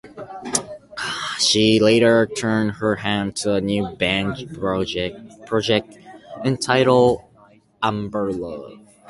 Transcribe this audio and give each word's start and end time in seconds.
She 1.37 1.79
later 1.79 2.25
turned 2.25 2.71
her 2.71 2.95
hand 2.95 3.35
to 3.35 3.53
a 3.53 3.61
new 3.61 3.89
band 3.97 4.51
project, 4.57 5.99
entitled 6.43 7.21
Amberlove. 7.83 8.79